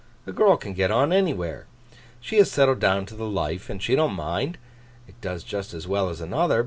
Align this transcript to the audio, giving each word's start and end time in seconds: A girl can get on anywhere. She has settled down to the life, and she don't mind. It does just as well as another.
A 0.25 0.31
girl 0.31 0.57
can 0.57 0.73
get 0.73 0.89
on 0.89 1.13
anywhere. 1.13 1.67
She 2.19 2.37
has 2.37 2.49
settled 2.49 2.79
down 2.79 3.05
to 3.05 3.13
the 3.15 3.27
life, 3.29 3.69
and 3.69 3.79
she 3.83 3.95
don't 3.95 4.15
mind. 4.15 4.57
It 5.07 5.21
does 5.21 5.43
just 5.43 5.75
as 5.75 5.87
well 5.87 6.09
as 6.09 6.21
another. 6.21 6.59